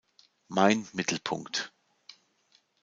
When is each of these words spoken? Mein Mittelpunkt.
Mein 0.47 0.87
Mittelpunkt. 0.93 1.71